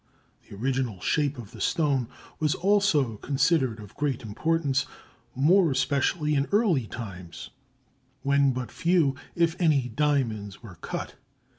[0.49, 2.07] The original shape of the stone
[2.39, 4.87] was also considered of great importance,
[5.35, 7.51] more especially in early times,
[8.23, 11.17] when but few, if any, diamonds, were cut.